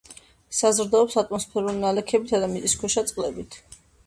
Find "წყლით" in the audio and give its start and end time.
3.13-3.61